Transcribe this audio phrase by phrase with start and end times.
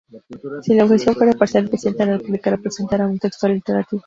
[0.63, 3.99] Si la objeción fuera parcial, el Presidente de la República presentará un texto alternativo.